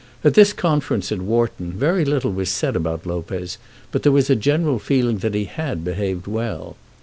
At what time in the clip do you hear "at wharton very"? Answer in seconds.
1.11-2.05